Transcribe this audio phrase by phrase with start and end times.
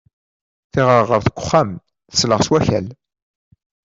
[0.71, 1.69] Tiɣerɣert n uxxam
[2.11, 2.87] tesleɣ s wakal.